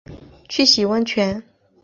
[0.49, 1.43] 去洗温泉